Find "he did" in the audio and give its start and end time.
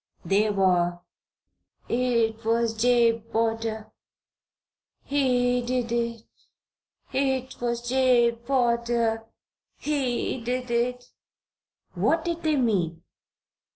5.03-5.91, 9.77-10.71